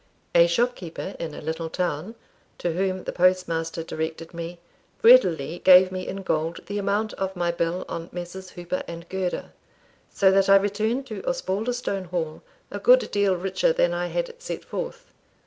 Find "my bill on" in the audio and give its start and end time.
7.35-8.09